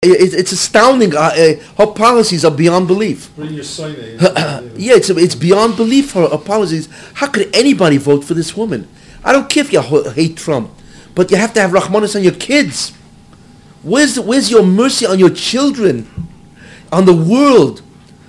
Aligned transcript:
It, 0.00 0.32
it's 0.32 0.52
astounding. 0.52 1.16
Uh, 1.16 1.18
uh, 1.18 1.54
her 1.76 1.92
policies 1.92 2.44
are 2.44 2.52
beyond 2.52 2.86
belief. 2.86 3.34
Bring 3.34 3.54
your 3.54 3.64
sign 3.64 3.96
in. 3.96 4.20
Yeah, 4.76 4.94
it's 4.94 5.10
it's 5.10 5.34
beyond 5.34 5.76
belief. 5.76 6.12
Her, 6.12 6.28
her 6.28 6.38
policies. 6.38 6.88
How 7.14 7.26
could 7.26 7.52
anybody 7.52 7.96
vote 7.96 8.22
for 8.22 8.34
this 8.34 8.56
woman? 8.56 8.86
I 9.24 9.32
don't 9.32 9.50
care 9.50 9.64
if 9.64 9.72
you 9.72 9.80
hate 10.12 10.36
Trump, 10.36 10.70
but 11.16 11.32
you 11.32 11.36
have 11.36 11.52
to 11.54 11.60
have 11.60 11.72
rahmanis 11.72 12.14
on 12.14 12.22
your 12.22 12.34
kids. 12.34 12.92
Where's 13.82 14.14
the, 14.14 14.22
where's 14.22 14.52
your 14.52 14.64
mercy 14.64 15.04
on 15.04 15.18
your 15.18 15.30
children, 15.30 16.06
on 16.92 17.04
the 17.04 17.12
world, 17.12 17.82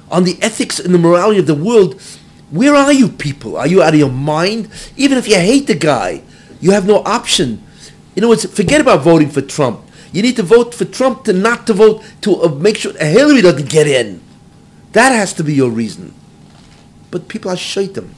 on 0.10 0.24
the 0.24 0.40
ethics 0.42 0.80
and 0.80 0.92
the 0.92 0.98
morality 0.98 1.40
of 1.40 1.46
the 1.46 1.54
world? 1.54 2.02
Where 2.50 2.74
are 2.74 2.92
you 2.92 3.10
people? 3.10 3.58
Are 3.58 3.68
you 3.68 3.84
out 3.84 3.94
of 3.94 4.00
your 4.00 4.12
mind? 4.12 4.70
Even 4.98 5.20
if 5.20 5.28
you 5.28 5.36
hate 5.36 5.68
the 5.68 5.76
guy, 5.76 6.24
you 6.62 6.72
have 6.72 6.88
no 6.88 7.04
option. 7.04 7.62
You 8.16 8.24
know, 8.24 8.32
it's, 8.32 8.46
forget 8.46 8.82
about 8.82 9.02
voting 9.02 9.30
for 9.30 9.42
Trump. 9.42 9.82
You 10.12 10.22
need 10.22 10.36
to 10.38 10.44
vote 10.44 10.74
for 10.74 10.86
Trump 10.86 11.24
to 11.26 11.34
not 11.34 11.68
to 11.68 11.74
vote 11.74 12.04
to 12.22 12.44
uh, 12.44 12.50
make 12.50 12.78
sure 12.78 12.94
Hillary 12.98 13.42
doesn't 13.42 13.70
get 13.70 13.88
in. 13.88 14.22
That 14.94 15.12
has 15.12 15.34
to 15.34 15.44
be 15.44 15.54
your 15.54 15.70
reason. 15.70 16.14
But 17.12 17.28
people 17.28 17.52
are 17.52 17.58
shaitan. 17.58 18.16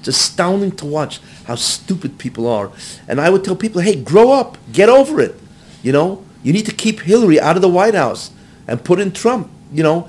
It's 0.00 0.08
astounding 0.08 0.72
to 0.76 0.86
watch 0.86 1.20
how 1.44 1.54
stupid 1.56 2.18
people 2.18 2.46
are. 2.48 2.70
And 3.06 3.20
I 3.20 3.30
would 3.30 3.44
tell 3.44 3.56
people, 3.56 3.80
hey, 3.80 3.96
grow 3.96 4.32
up, 4.32 4.58
get 4.72 4.88
over 4.88 5.20
it. 5.20 5.36
You 5.82 5.92
know, 5.92 6.24
you 6.42 6.52
need 6.52 6.66
to 6.66 6.74
keep 6.74 7.00
Hillary 7.00 7.40
out 7.40 7.56
of 7.56 7.62
the 7.62 7.68
White 7.68 7.94
House 7.94 8.30
and 8.66 8.82
put 8.82 9.00
in 9.00 9.12
Trump. 9.12 9.50
You 9.72 9.82
know, 9.82 10.08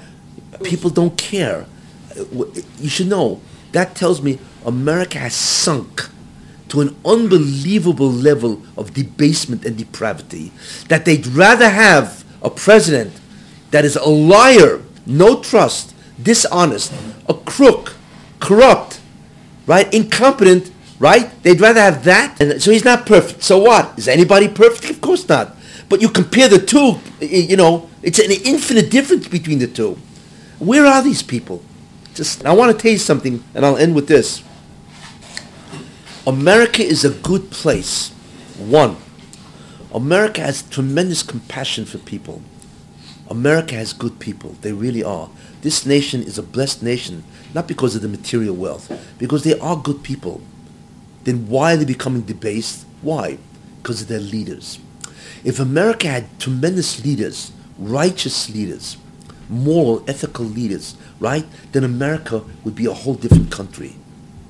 people 0.63 0.89
don't 0.89 1.17
care. 1.17 1.65
Uh, 2.17 2.45
You 2.79 2.89
should 2.89 3.07
know. 3.07 3.41
That 3.71 3.93
tells 3.95 4.21
me 4.21 4.39
America 4.65 5.19
has 5.19 5.35
sunk 5.35 6.08
to 6.69 6.81
an 6.81 6.95
unbelievable 7.05 8.11
level 8.11 8.61
of 8.77 8.93
debasement 8.93 9.65
and 9.65 9.77
depravity 9.77 10.51
that 10.87 11.05
they'd 11.05 11.27
rather 11.27 11.69
have 11.69 12.23
a 12.41 12.49
president 12.49 13.19
that 13.71 13.85
is 13.85 13.95
a 13.95 14.09
liar, 14.09 14.81
no 15.05 15.41
trust, 15.41 15.93
dishonest, 16.21 16.93
a 17.27 17.33
crook, 17.33 17.95
corrupt, 18.39 19.01
right, 19.67 19.93
incompetent, 19.93 20.71
right? 20.99 21.31
They'd 21.43 21.61
rather 21.61 21.81
have 21.81 22.03
that. 22.05 22.41
And 22.41 22.61
so 22.61 22.71
he's 22.71 22.85
not 22.85 23.05
perfect. 23.05 23.43
So 23.43 23.59
what? 23.59 23.97
Is 23.97 24.07
anybody 24.07 24.47
perfect? 24.47 24.89
Of 24.89 25.01
course 25.01 25.27
not. 25.27 25.55
But 25.87 26.01
you 26.01 26.09
compare 26.09 26.47
the 26.47 26.59
two, 26.59 26.99
you 27.19 27.57
know, 27.57 27.89
it's 28.03 28.19
an 28.19 28.31
infinite 28.31 28.91
difference 28.91 29.27
between 29.27 29.59
the 29.59 29.67
two. 29.67 29.97
Where 30.59 30.85
are 30.85 31.01
these 31.01 31.23
people? 31.23 31.63
Just, 32.13 32.45
I 32.45 32.53
want 32.53 32.75
to 32.75 32.81
tell 32.81 32.91
you 32.91 32.97
something, 32.97 33.43
and 33.55 33.65
I'll 33.65 33.77
end 33.77 33.95
with 33.95 34.07
this. 34.07 34.43
America 36.29 36.83
is 36.83 37.03
a 37.03 37.09
good 37.09 37.49
place. 37.49 38.11
One, 38.59 38.97
America 39.91 40.41
has 40.41 40.61
tremendous 40.61 41.23
compassion 41.23 41.85
for 41.85 41.97
people. 41.97 42.43
America 43.31 43.73
has 43.73 43.93
good 43.93 44.19
people. 44.19 44.55
They 44.61 44.71
really 44.71 45.03
are. 45.03 45.31
This 45.63 45.87
nation 45.87 46.21
is 46.21 46.37
a 46.37 46.43
blessed 46.43 46.83
nation, 46.83 47.23
not 47.55 47.67
because 47.67 47.95
of 47.95 48.03
the 48.03 48.07
material 48.07 48.55
wealth, 48.55 48.95
because 49.17 49.43
they 49.43 49.57
are 49.57 49.75
good 49.75 50.03
people. 50.03 50.41
Then 51.23 51.47
why 51.47 51.73
are 51.73 51.77
they 51.77 51.85
becoming 51.85 52.21
debased? 52.21 52.85
Why? 53.01 53.39
Because 53.81 54.03
of 54.03 54.07
their 54.07 54.19
leaders. 54.19 54.77
If 55.43 55.59
America 55.59 56.09
had 56.09 56.39
tremendous 56.39 57.03
leaders, 57.03 57.51
righteous 57.79 58.51
leaders, 58.51 58.97
moral, 59.49 60.03
ethical 60.07 60.45
leaders, 60.45 60.95
right, 61.19 61.47
then 61.71 61.83
America 61.83 62.43
would 62.63 62.75
be 62.75 62.85
a 62.85 62.93
whole 62.93 63.15
different 63.15 63.51
country. 63.51 63.95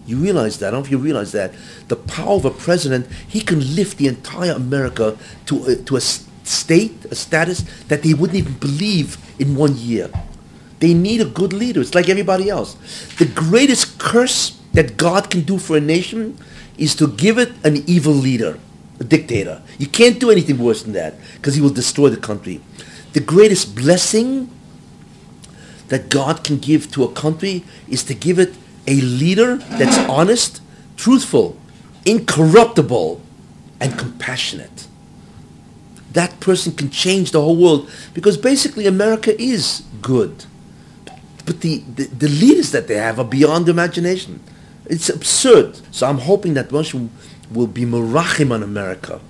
You 0.10 0.18
realize 0.18 0.58
that? 0.60 0.70
I 0.70 0.72
don't 0.72 0.82
know 0.82 0.86
if 0.86 0.92
you 0.92 0.98
realize 0.98 1.34
that. 1.34 1.54
The 1.88 1.96
power 1.96 2.34
of 2.34 2.46
a 2.46 2.50
president, 2.50 3.08
he 3.28 3.42
can 3.42 3.76
lift 3.76 4.00
the 4.00 4.08
entire 4.08 4.54
America 4.54 5.18
to 5.46 5.66
a, 5.66 5.76
to 5.76 5.98
a 5.98 6.02
state, 6.02 7.06
a 7.06 7.16
status 7.16 7.62
that 7.90 8.02
they 8.02 8.16
wouldn't 8.16 8.40
even 8.40 8.54
believe 8.54 9.18
in 9.40 9.56
one 9.56 9.78
year. 9.78 10.10
They 10.80 10.96
need 10.96 11.22
a 11.22 11.26
good 11.26 11.54
leader. 11.54 11.80
It's 11.80 11.94
like 11.94 12.10
everybody 12.10 12.50
else. 12.50 12.76
The 13.20 13.26
greatest 13.26 14.00
curse 14.00 14.60
that 14.74 14.98
God 14.98 15.30
can 15.30 15.42
do 15.42 15.60
for 15.60 15.78
a 15.78 15.82
nation 15.82 16.38
is 16.76 16.95
to 16.95 17.08
give 17.08 17.38
it 17.38 17.52
an 17.64 17.83
evil 17.86 18.14
leader, 18.14 18.58
a 19.00 19.04
dictator. 19.04 19.62
You 19.78 19.86
can't 19.86 20.20
do 20.20 20.32
anything 20.32 20.58
worse 20.58 20.82
than 20.82 20.94
that 20.94 21.16
because 21.36 21.54
he 21.54 21.62
will 21.62 21.70
destroy 21.70 22.10
the 22.10 22.17
country. 22.17 22.62
The 23.14 23.20
greatest 23.20 23.76
blessing 23.76 24.50
that 25.89 26.10
God 26.10 26.44
can 26.44 26.58
give 26.58 26.89
to 26.94 27.04
a 27.04 27.12
country 27.12 27.64
is 27.88 28.04
to 28.06 28.16
give 28.16 28.39
it 28.39 28.56
a 28.88 29.02
leader 29.02 29.58
that's 29.58 29.98
honest, 30.10 30.62
truthful, 30.98 31.58
incorruptible, 32.06 33.22
and 33.80 33.98
compassionate. 33.98 34.88
That 36.14 36.40
person 36.40 36.73
can 36.73 36.89
change 36.89 37.32
the 37.32 37.42
whole 37.42 37.56
world 37.56 37.89
because 38.14 38.38
basically 38.38 38.88
America 38.88 39.39
is 39.39 39.84
good. 40.02 40.45
But 41.45 41.62
the, 41.62 41.84
the, 41.95 42.06
the 42.06 42.28
leaders 42.28 42.72
that 42.72 42.88
they 42.88 42.95
have 42.95 43.20
are 43.20 43.26
beyond 43.26 43.70
imagination. 43.70 44.39
It's 44.86 45.10
absurd. 45.10 45.80
So 45.92 46.08
I'm 46.08 46.20
hoping 46.20 46.56
that 46.56 46.70
Moshe 46.70 47.10
will 47.52 47.68
be 47.68 47.86
merachim 47.86 48.52
on 48.52 48.64
America. 48.64 49.22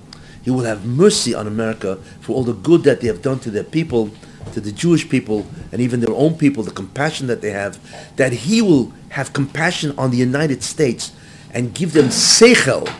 He 0.44 0.52
will 0.52 0.64
have 0.64 0.86
mercy 0.86 1.34
on 1.34 1.48
America 1.48 1.98
for 2.22 2.34
all 2.34 2.44
the 2.44 2.54
good 2.54 2.84
that 2.84 3.02
they 3.02 3.08
have 3.08 3.22
done 3.22 3.40
to 3.40 3.52
their 3.52 3.64
people, 3.64 4.12
to 4.54 4.62
the 4.62 4.72
Jewish 4.72 5.08
people, 5.10 5.48
and 5.72 5.82
even 5.82 6.00
their 6.00 6.16
own 6.16 6.36
people, 6.36 6.64
the 6.64 6.72
compassion 6.72 7.28
that 7.28 7.42
they 7.42 7.52
have, 7.52 7.80
that 8.16 8.32
he 8.32 8.62
will 8.62 8.94
have 9.10 9.34
compassion 9.34 9.94
on 9.98 10.12
the 10.12 10.18
United 10.18 10.64
States 10.64 11.12
and 11.52 11.74
give 11.74 11.94
them 11.94 12.06
seichel, 12.06 12.92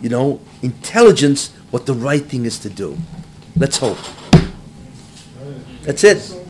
you 0.00 0.08
know, 0.08 0.40
intelligence, 0.62 1.52
what 1.70 1.86
the 1.86 1.94
right 1.94 2.24
thing 2.24 2.44
is 2.44 2.58
to 2.60 2.70
do. 2.70 2.96
Let's 3.56 3.78
hope. 3.78 3.98
That's 5.82 6.04
it. 6.04 6.36